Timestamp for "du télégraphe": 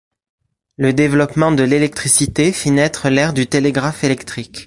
3.33-4.03